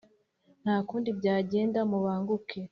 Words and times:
nta 0.63 0.75
kundi 0.87 1.09
byagenda; 1.19 1.79
mubanguke 1.89 2.59